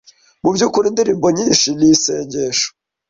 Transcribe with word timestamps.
Mu 0.43 0.49
by’ukuri, 0.55 0.85
indirimbo 0.91 1.27
nyinshi 1.37 1.67
ni 1.77 1.87
isengesho 1.93 2.67